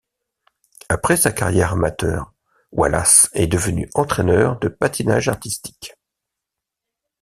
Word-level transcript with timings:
Après 0.89 1.15
sa 1.15 1.31
carrière 1.31 1.73
amateur, 1.73 2.33
Wallace 2.71 3.29
est 3.33 3.45
devenu 3.45 3.87
entraîneur 3.93 4.57
de 4.57 4.67
patinage 4.67 5.29
artistique. 5.29 5.93